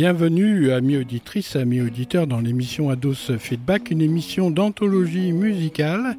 [0.00, 6.16] Bienvenue, amis auditrices, amis auditeurs, dans l'émission Ados Feedback, une émission d'anthologie musicale.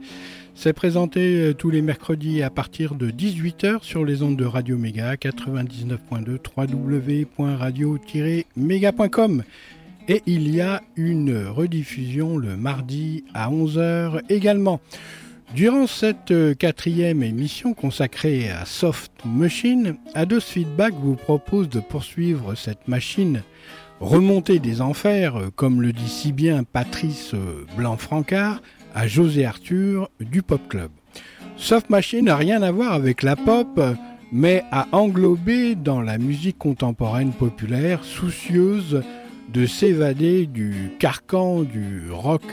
[0.53, 4.77] C'est présenté euh, tous les mercredis à partir de 18h sur les ondes de Radio
[4.77, 9.43] Méga 99.2 www.radio-méga.com.
[10.09, 14.81] Et il y a une rediffusion le mardi à 11h également.
[15.55, 22.53] Durant cette euh, quatrième émission consacrée à Soft Machine, Ados Feedback vous propose de poursuivre
[22.53, 23.41] cette machine
[23.99, 28.61] remontée des enfers, euh, comme le dit si bien Patrice euh, Blanc-Francard,
[28.93, 30.91] à José Arthur du Pop Club.
[31.57, 33.81] Soft Machine n'a rien à voir avec la pop,
[34.31, 39.01] mais a englobé dans la musique contemporaine populaire, soucieuse
[39.51, 42.43] de s'évader du carcan du rock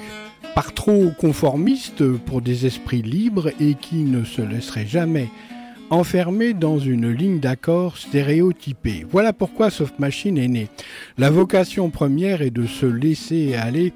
[0.57, 5.29] par trop conformiste pour des esprits libres et qui ne se laisseraient jamais
[5.91, 9.05] enfermer dans une ligne d'accord stéréotypée.
[9.11, 10.69] Voilà pourquoi Soft Machine est né.
[11.19, 13.93] La vocation première est de se laisser aller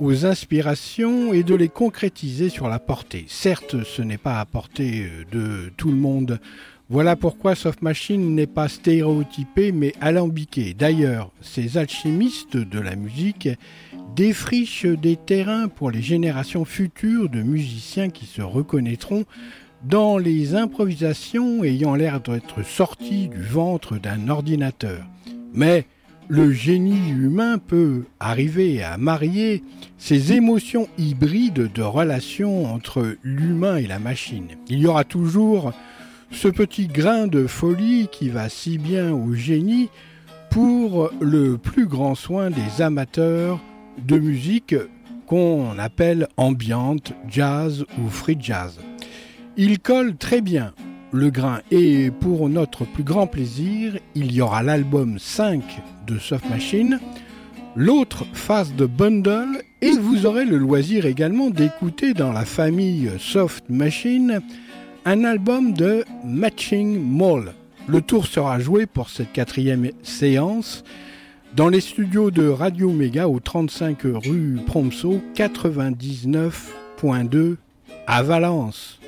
[0.00, 3.26] aux inspirations et de les concrétiser sur la portée.
[3.28, 6.40] Certes, ce n'est pas à portée de tout le monde.
[6.92, 10.74] Voilà pourquoi Soft Machine n'est pas stéréotypé mais alambiqué.
[10.74, 13.48] D'ailleurs, ces alchimistes de la musique
[14.16, 19.24] défriche des terrains pour les générations futures de musiciens qui se reconnaîtront
[19.84, 25.06] dans les improvisations ayant l'air d'être sorties du ventre d'un ordinateur.
[25.54, 25.86] Mais
[26.26, 29.62] le génie humain peut arriver à marier
[29.96, 34.48] ces émotions hybrides de relations entre l'humain et la machine.
[34.68, 35.72] Il y aura toujours
[36.30, 39.88] ce petit grain de folie qui va si bien au génie
[40.50, 43.60] pour le plus grand soin des amateurs
[44.06, 44.74] de musique
[45.26, 48.78] qu'on appelle ambiante, jazz ou free jazz.
[49.56, 50.72] Il colle très bien
[51.12, 55.62] le grain et pour notre plus grand plaisir, il y aura l'album 5
[56.06, 57.00] de Soft Machine,
[57.76, 63.64] l'autre face de bundle et vous aurez le loisir également d'écouter dans la famille Soft
[63.68, 64.40] Machine
[65.04, 67.54] un album de Matching Mall.
[67.88, 70.82] Le tour sera joué pour cette quatrième séance
[71.56, 77.56] dans les studios de Radio Méga au 35 rue Promso 99.2
[78.06, 78.99] à Valence.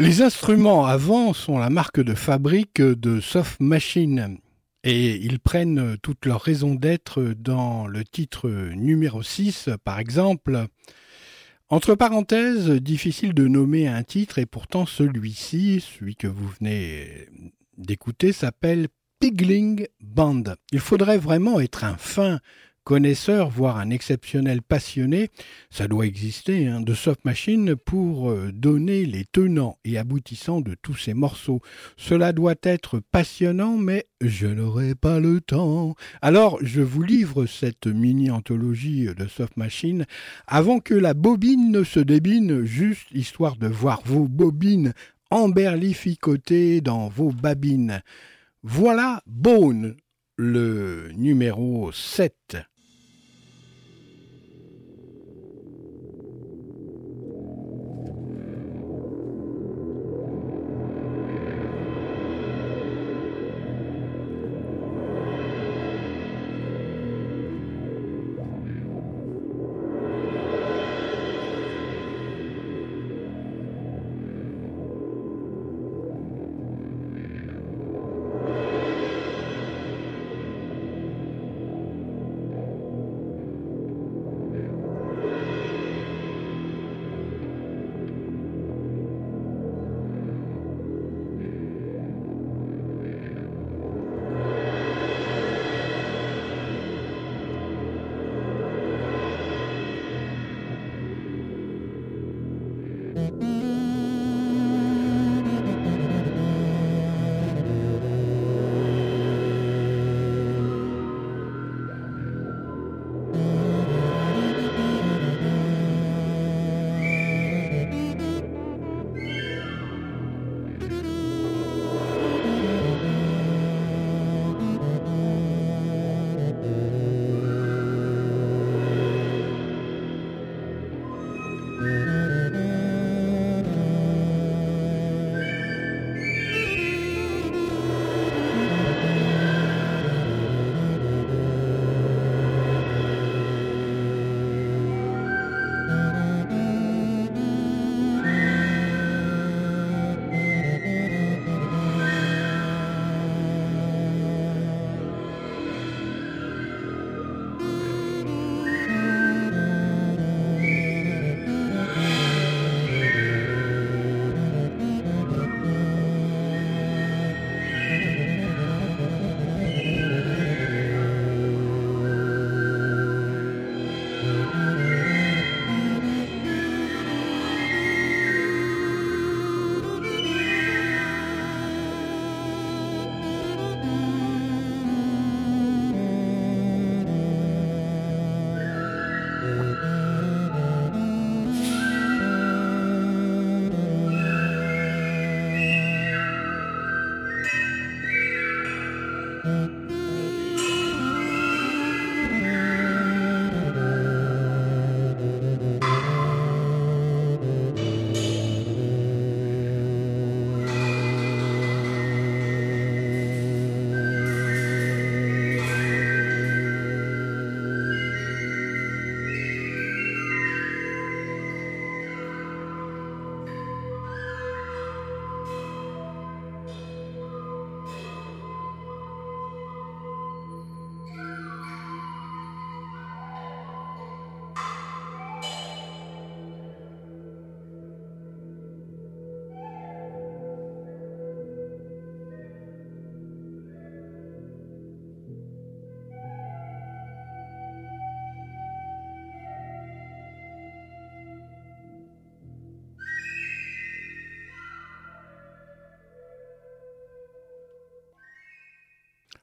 [0.00, 4.38] Les instruments avant sont la marque de fabrique de Soft Machine
[4.84, 10.66] et ils prennent toute leur raison d'être dans le titre numéro 6 par exemple.
[11.68, 17.26] Entre parenthèses, difficile de nommer un titre et pourtant celui-ci, celui que vous venez
[17.76, 18.86] d'écouter, s'appelle
[19.18, 20.44] Pigling Band.
[20.70, 22.38] Il faudrait vraiment être un fin
[22.88, 25.28] connaisseur, voire un exceptionnel passionné,
[25.68, 30.74] ça doit exister, hein, de soft machine pour euh, donner les tenants et aboutissants de
[30.80, 31.60] tous ces morceaux.
[31.98, 35.96] Cela doit être passionnant, mais je n'aurai pas le temps.
[36.22, 40.06] Alors, je vous livre cette mini-anthologie de soft machine
[40.46, 44.94] avant que la bobine ne se débine, juste histoire de voir vos bobines
[45.30, 48.00] emberlificotées dans vos babines.
[48.62, 49.94] Voilà Bone,
[50.38, 52.32] le numéro 7.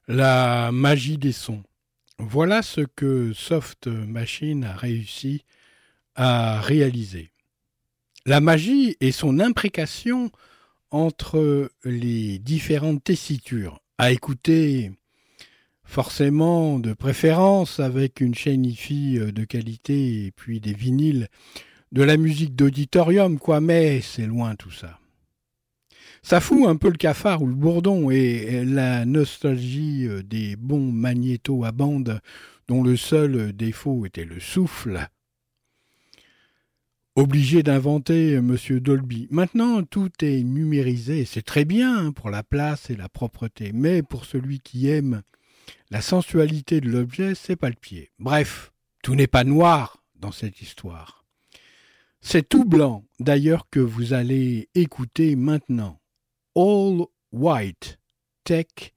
[0.08, 1.64] La magie des sons.
[2.18, 5.44] Voilà ce que Soft Machine a réussi
[6.14, 7.32] à réaliser.
[8.24, 10.30] La magie et son imprécation
[10.92, 14.92] entre les différentes tessitures, à écouter
[15.82, 21.26] forcément de préférence avec une chaîne IFI de qualité et puis des vinyles,
[21.90, 25.00] de la musique d'auditorium, quoi, mais c'est loin tout ça.
[26.22, 30.92] Ça fout un peu le cafard ou le bourdon et la nostalgie euh, des bons
[30.92, 32.20] magnétos à bande
[32.68, 35.08] dont le seul défaut était le souffle.
[37.14, 39.28] obligé d'inventer Monsieur Dolby.
[39.30, 44.24] Maintenant, tout est numérisé, c'est très bien pour la place et la propreté, mais pour
[44.24, 45.22] celui qui aime
[45.90, 48.10] la sensualité de l'objet, c'est pas le pied.
[48.18, 51.24] Bref, tout n'est pas noir dans cette histoire.
[52.20, 56.00] C'est tout blanc, d'ailleurs, que vous allez écouter maintenant.
[56.56, 57.98] All White,
[58.46, 58.94] Tech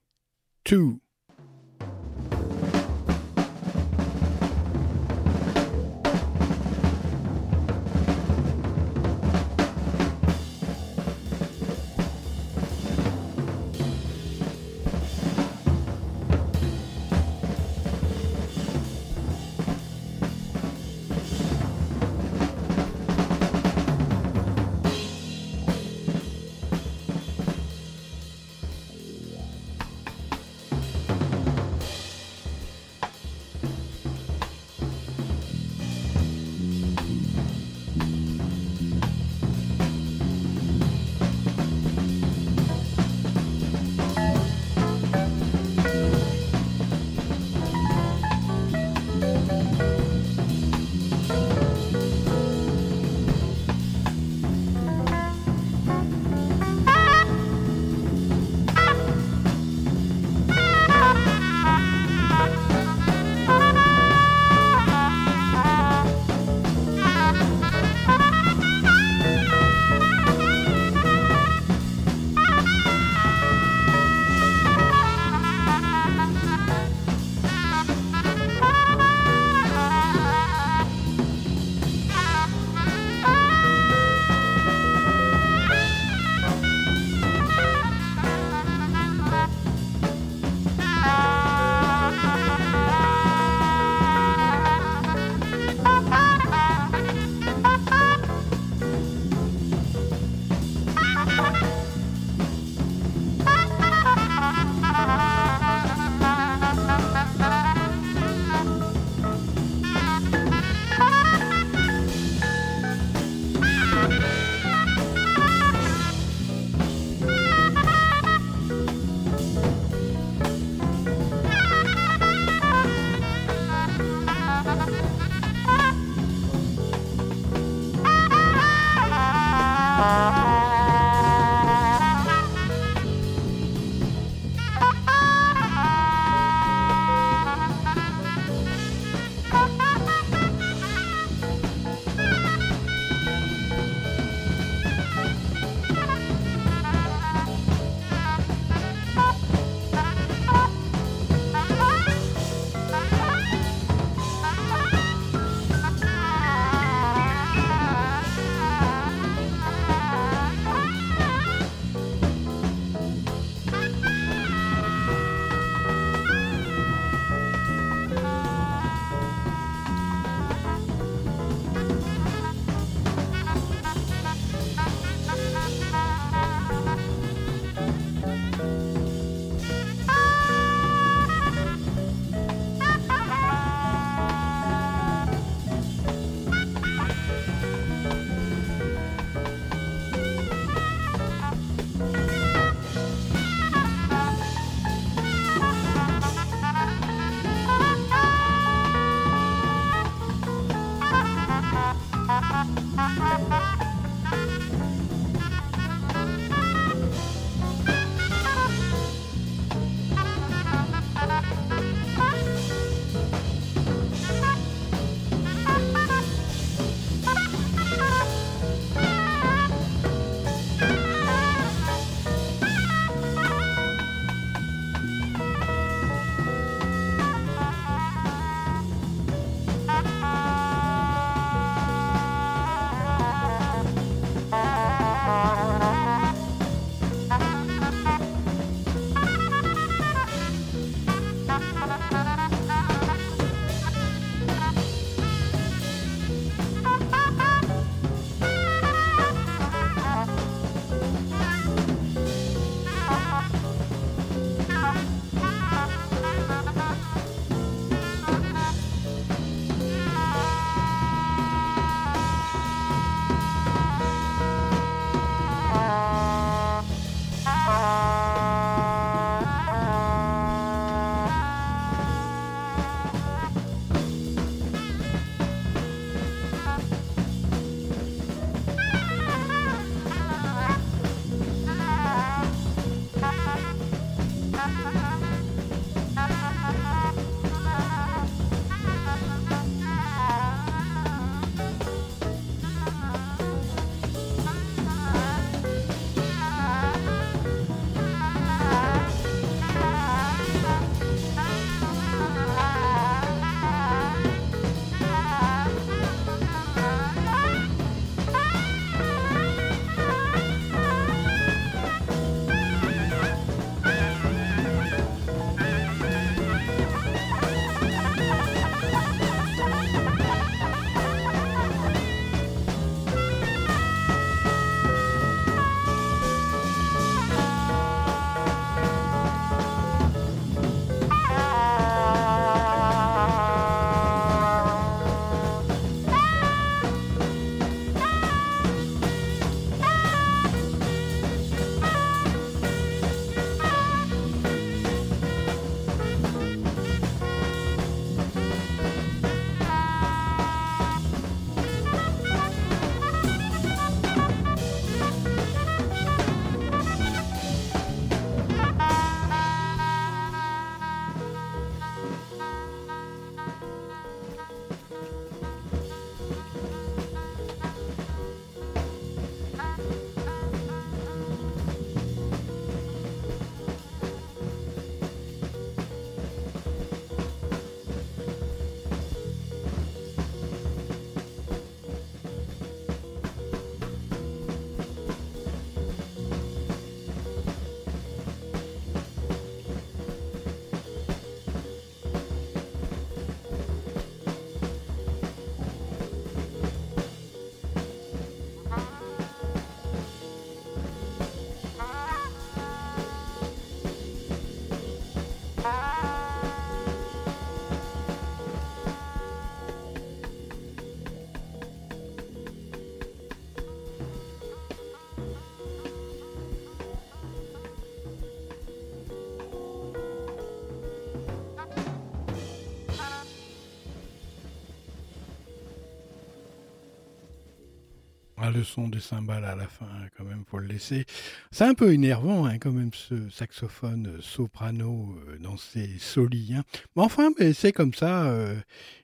[428.52, 428.58] 2.
[428.58, 429.86] le son des cymbales à la fin,
[430.16, 431.04] quand même, faut le laisser.
[431.50, 436.54] C'est un peu énervant, hein, quand même, ce saxophone euh, soprano euh, dans ses solis.
[436.54, 436.64] Hein.
[436.96, 438.24] Mais enfin, c'est comme ça.
[438.24, 438.54] Il euh,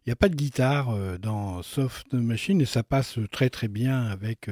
[0.07, 4.51] n'y a pas de guitare dans Soft Machine et ça passe très très bien avec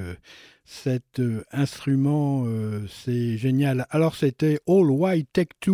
[0.64, 1.20] cet
[1.52, 2.46] instrument.
[2.88, 3.86] c'est génial.
[3.90, 5.72] Alors, c'était All White Tech 2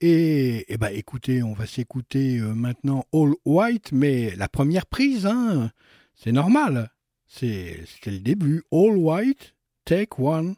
[0.00, 5.70] et, et bah, écoutez, on va s'écouter maintenant All White, mais la première prise, hein,
[6.14, 6.90] c'est normal.
[7.36, 8.62] C'était le début.
[8.70, 10.54] All white, take one.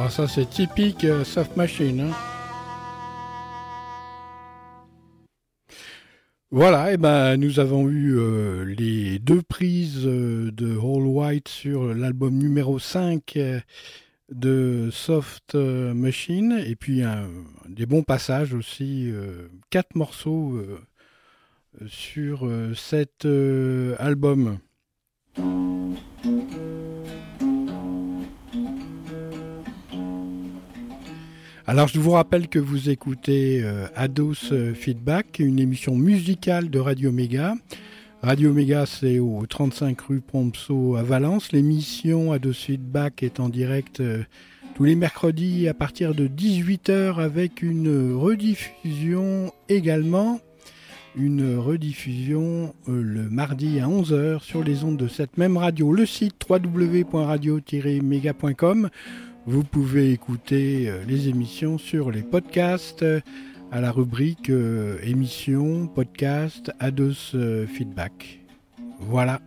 [0.00, 2.00] Ah, ça c'est typique euh, Soft Machine.
[2.00, 2.12] Hein.
[6.52, 11.92] Voilà, et ben nous avons eu euh, les deux prises euh, de All White sur
[11.94, 13.38] l'album numéro 5
[14.30, 17.02] de Soft Machine, et puis
[17.68, 19.10] des bons passages aussi,
[19.70, 20.62] quatre morceaux
[21.88, 23.26] sur cet
[23.98, 24.58] album.
[31.68, 36.78] Alors je vous rappelle que vous écoutez euh, Ados euh, Feedback, une émission musicale de
[36.78, 37.56] Radio Méga.
[38.22, 41.52] Radio Méga, c'est au 35 rue Prompso à Valence.
[41.52, 44.22] L'émission Ados Feedback est en direct euh,
[44.76, 50.40] tous les mercredis à partir de 18h avec une rediffusion également.
[51.16, 55.92] Une rediffusion le mardi à 11h sur les ondes de cette même radio.
[55.92, 58.88] Le site www.radio-méga.com
[59.48, 63.20] vous pouvez écouter euh, les émissions sur les podcasts euh,
[63.72, 67.34] à la rubrique euh, émissions, podcast, Ados
[67.66, 68.40] Feedback.
[69.00, 69.40] Voilà.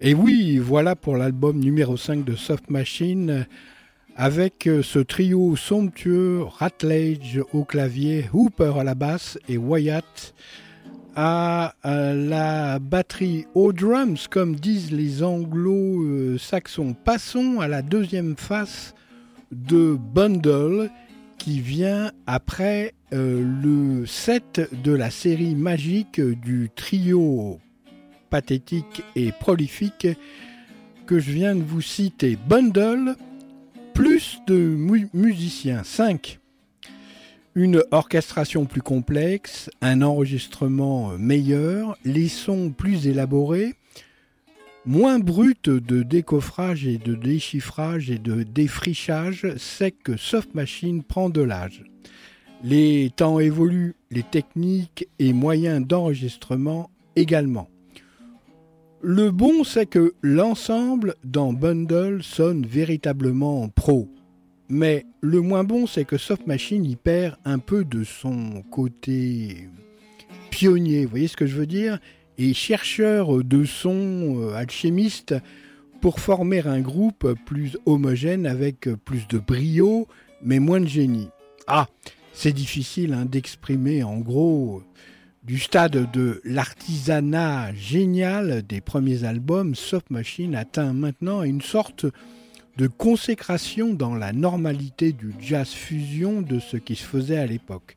[0.00, 3.46] Et oui, voilà pour l'album numéro 5 de Soft Machine
[4.16, 10.34] avec ce trio somptueux Ratlage au clavier, Hooper à la basse et Wyatt
[11.16, 16.94] à la batterie aux drums, comme disent les anglo-saxons.
[17.04, 18.94] Passons à la deuxième face
[19.50, 20.90] de Bundle
[21.38, 27.58] qui vient après euh, le set de la série magique du trio
[28.30, 30.06] pathétique et prolifique
[31.06, 32.38] que je viens de vous citer.
[32.48, 33.16] Bundle,
[33.92, 34.56] plus de
[35.12, 36.38] musiciens, 5
[37.54, 43.74] une orchestration plus complexe, un enregistrement meilleur, les sons plus élaborés,
[44.86, 51.30] moins brut de décoffrage et de déchiffrage et de défrichage, c'est que Soft Machine prend
[51.30, 51.84] de l'âge.
[52.64, 57.68] Les temps évoluent, les techniques et moyens d'enregistrement également.
[59.02, 64.08] Le bon, c'est que l'ensemble dans Bundle sonne véritablement pro.
[64.68, 69.68] Mais le moins bon, c'est que Soft Machine y perd un peu de son côté
[70.50, 71.98] pionnier, vous voyez ce que je veux dire?
[72.38, 75.34] Et chercheur de son, euh, alchimiste,
[76.00, 80.08] pour former un groupe plus homogène avec plus de brio,
[80.42, 81.28] mais moins de génie.
[81.66, 81.86] Ah,
[82.32, 84.82] c'est difficile hein, d'exprimer en gros
[85.44, 92.06] du stade de l'artisanat génial des premiers albums, Soft Machine atteint maintenant une sorte
[92.76, 97.96] de consécration dans la normalité du jazz fusion de ce qui se faisait à l'époque.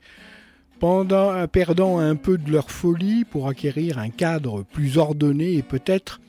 [0.79, 6.19] Pendant, perdant un peu de leur folie pour acquérir un cadre plus ordonné et peut-être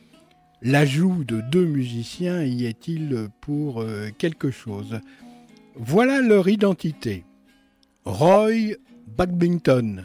[0.63, 5.01] l'ajout de deux musiciens y est-il pour euh, quelque chose.
[5.75, 7.25] Voilà leur identité.
[8.05, 8.77] Roy
[9.19, 10.05] Buckbington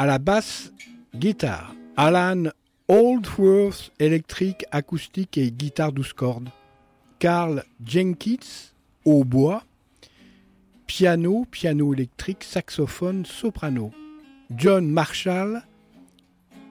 [0.00, 0.72] à la basse
[1.14, 2.44] guitare, Alan
[2.92, 6.48] Oldworth électrique, acoustique et guitare 12 cordes.
[7.20, 8.72] Carl Jenkins
[9.04, 9.62] au bois.
[10.88, 13.92] Piano, piano électrique, saxophone, soprano.
[14.56, 15.62] John Marshall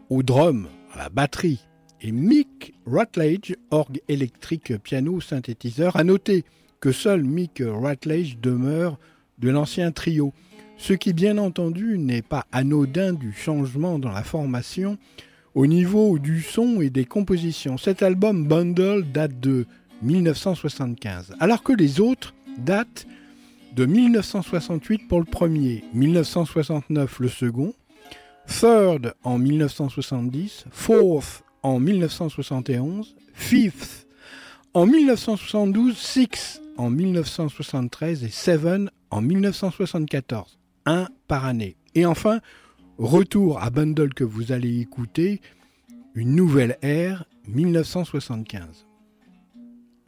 [0.09, 1.65] au drum, à la batterie.
[2.01, 5.95] Et Mick Rutledge, orgue électrique, piano, synthétiseur.
[5.95, 6.43] À noter
[6.81, 8.99] que seul Mick Rutledge demeure
[9.37, 10.33] de l'ancien trio.
[10.75, 14.97] Ce qui, bien entendu, n'est pas anodin du changement dans la formation
[15.55, 17.77] au niveau du son et des compositions.
[17.77, 19.65] Cet album Bundle date de
[20.01, 23.07] 1975, alors que les autres datent
[23.75, 27.73] de 1968 pour le premier, 1969 le second,
[28.47, 34.07] Third en 1970, Fourth en 1971, Fifth
[34.73, 41.75] en 1972, Six en 1973 et Seven en 1974, un par année.
[41.95, 42.39] Et enfin,
[42.99, 45.39] Retour à Bundle que vous allez écouter,
[46.15, 48.85] une nouvelle ère 1975.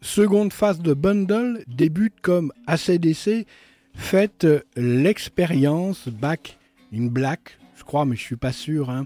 [0.02, 3.48] Seconde phase de Bundle débute comme ACDC
[3.94, 6.60] faites l'expérience Back
[6.94, 8.90] in Black, je crois, mais je suis pas sûr.
[8.90, 9.06] Hein.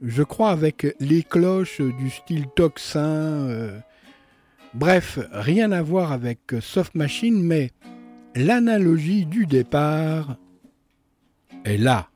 [0.00, 3.00] Je crois avec les cloches du style Toxin.
[3.04, 3.78] Euh,
[4.72, 7.72] bref, rien à voir avec Soft Machine, mais
[8.34, 10.38] l'analogie du départ
[11.66, 12.08] est là.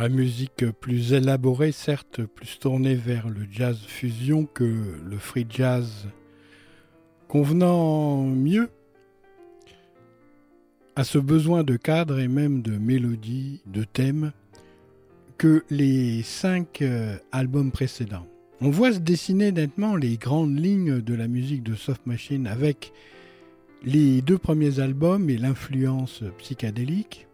[0.00, 4.64] La musique plus élaborée, certes, plus tournée vers le jazz fusion que
[5.04, 6.06] le free jazz,
[7.26, 8.68] convenant mieux
[10.94, 14.30] à ce besoin de cadre et même de mélodie, de thème,
[15.36, 18.28] que les cinq euh, albums précédents.
[18.60, 22.92] On voit se dessiner nettement les grandes lignes de la musique de Soft Machine avec
[23.82, 27.27] les deux premiers albums et l'influence psychédélique.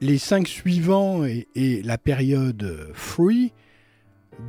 [0.00, 3.52] Les cinq suivants et, la période free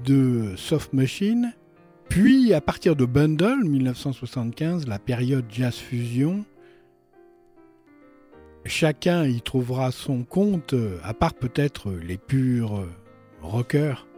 [0.05, 1.53] de Soft Machine.
[2.07, 6.45] Puis à partir de Bundle 1975, la période jazz fusion
[8.65, 12.85] chacun y trouvera son compte, à part peut-être les purs
[13.41, 14.08] rockers.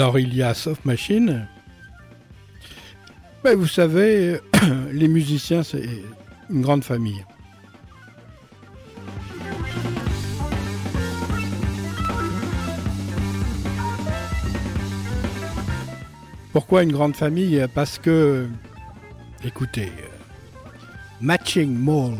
[0.00, 1.46] Alors il y a Soft Machine.
[3.44, 4.40] Vous savez,
[4.92, 5.84] les musiciens, c'est
[6.48, 7.22] une grande famille.
[16.54, 17.62] Pourquoi une grande famille?
[17.74, 18.48] Parce que,
[19.44, 19.92] écoutez,
[21.20, 22.14] Matching Mall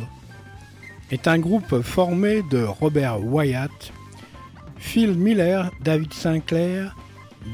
[1.10, 3.90] est un groupe formé de Robert Wyatt,
[4.76, 6.94] Phil Miller, David Sinclair,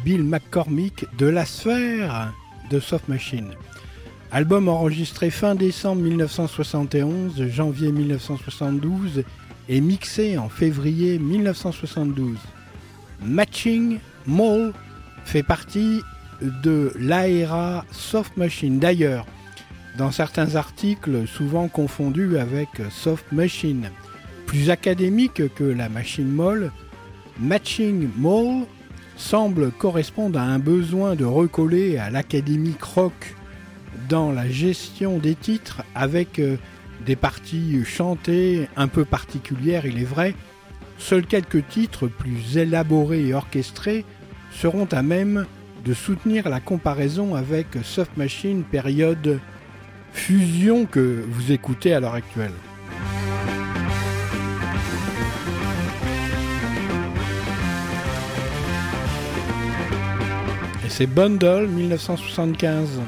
[0.04, 2.32] Bill McCormick de la sphère
[2.70, 3.52] de Soft Machine.
[4.32, 9.24] Album enregistré fin décembre 1971, janvier 1972
[9.68, 12.36] et mixé en février 1972.
[13.22, 14.72] Matching Mall
[15.24, 16.02] fait partie
[16.40, 18.78] de l'AERA Soft Machine.
[18.78, 19.26] D'ailleurs,
[19.96, 23.90] dans certains articles souvent confondus avec Soft Machine,
[24.46, 26.72] plus académique que la machine molle,
[27.38, 28.66] Matching Mall
[29.16, 33.34] semble correspondre à un besoin de recoller à l'académique rock
[34.08, 36.56] dans la gestion des titres avec euh,
[37.04, 40.34] des parties chantées un peu particulières, il est vrai.
[40.98, 44.04] Seuls quelques titres plus élaborés et orchestrés
[44.50, 45.46] seront à même
[45.84, 49.40] de soutenir la comparaison avec Soft Machine période
[50.12, 52.52] fusion que vous écoutez à l'heure actuelle.
[60.96, 63.00] C'est Bundle 1975.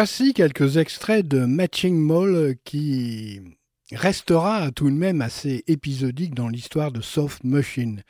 [0.00, 3.38] Voici quelques extraits de Matching Mall qui
[3.92, 8.02] restera tout de même assez épisodique dans l'histoire de Soft Machine.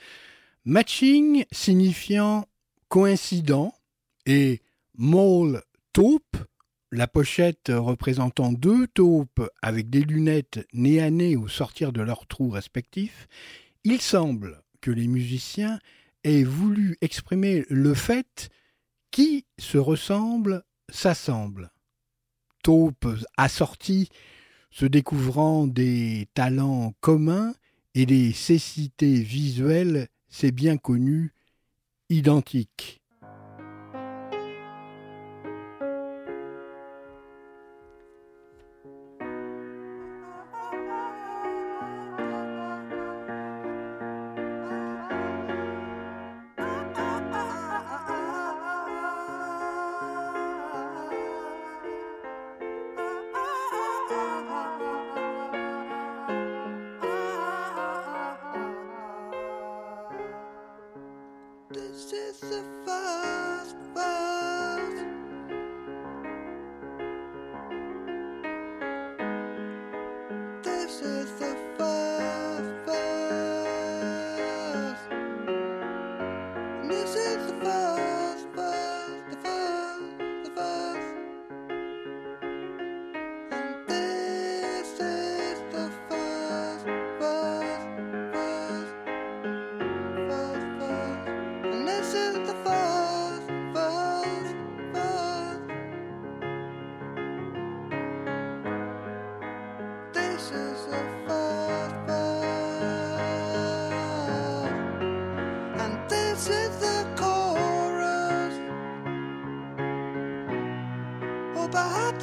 [0.64, 2.46] Matching signifiant
[2.88, 3.74] coïncident
[4.24, 4.62] et
[4.98, 6.36] Mall taupe,
[6.92, 12.28] la pochette représentant deux taupes avec des lunettes nez à nez au sortir de leurs
[12.28, 13.26] trous respectifs,
[13.82, 15.80] il semble que les musiciens
[16.22, 18.48] aient voulu exprimer le fait
[19.10, 21.72] qui se ressemblent s'assemblent.
[22.62, 24.08] Taupes assorties,
[24.70, 27.54] se découvrant des talents communs
[27.94, 31.32] et des cécités visuelles, c'est bien connu,
[32.08, 32.99] identiques.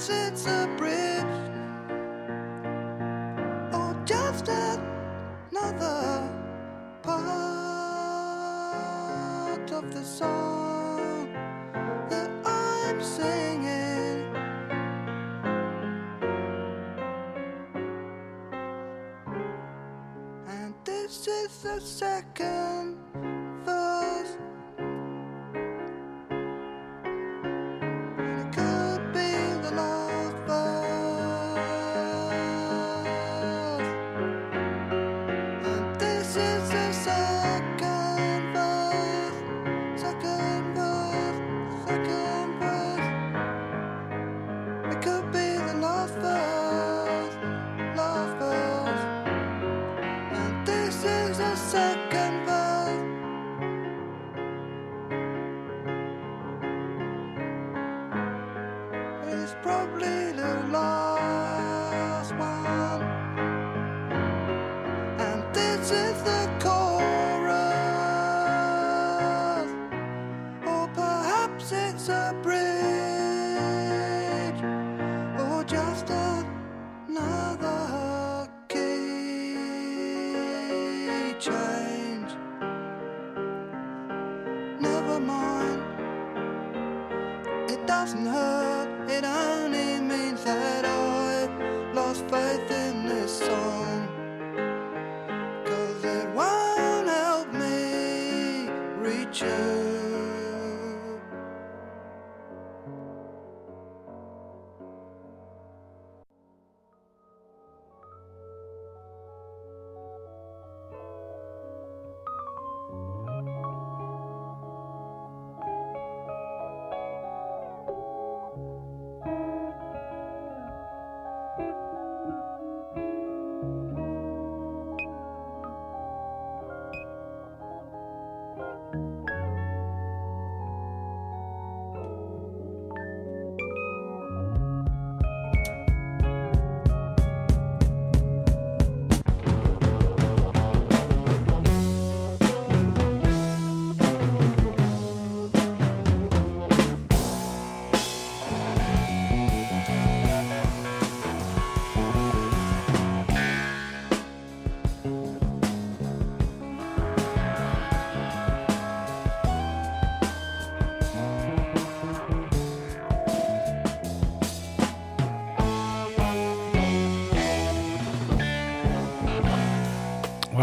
[0.10, 1.24] it's a bridge,
[3.74, 6.30] or just another
[7.04, 7.22] part
[9.72, 11.34] of the song
[12.10, 14.36] that I'm singing.
[20.48, 22.67] And this is the second.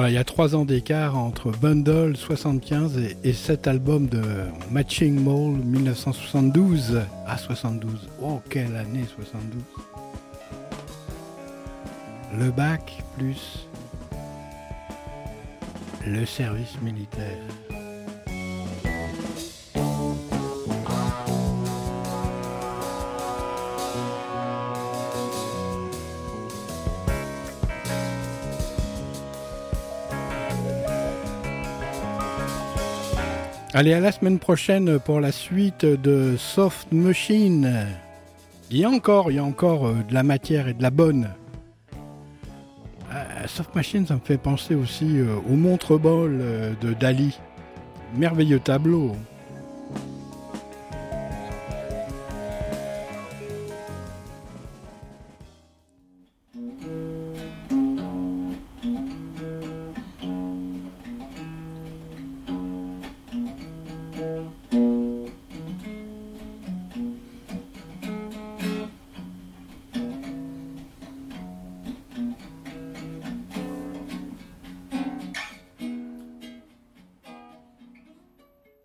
[0.07, 4.21] Il y a trois ans d'écart entre Bundle 75 et, cet album de
[4.71, 8.09] Matching Mall 1972 à 72.
[8.21, 9.63] Oh, quelle année 72
[12.39, 13.67] Le bac plus
[16.07, 17.74] le service militaire.
[33.77, 37.89] Allez, à la semaine prochaine pour la suite de Soft Machine.
[38.71, 40.91] Il y a encore, il y a encore euh, de la matière et de la
[40.91, 41.31] bonne.
[43.13, 46.41] Euh, Soft Machine, ça me fait penser aussi euh, au montre-bol
[46.81, 47.37] de Dali.
[48.17, 49.17] Merveilleux tableau.